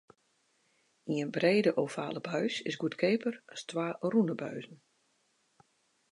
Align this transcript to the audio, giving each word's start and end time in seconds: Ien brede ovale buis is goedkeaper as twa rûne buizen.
Ien 1.15 1.29
brede 1.35 1.73
ovale 1.83 2.19
buis 2.27 2.57
is 2.71 2.79
goedkeaper 2.81 3.35
as 3.53 3.61
twa 3.69 3.87
rûne 4.11 4.35
buizen. 4.41 4.77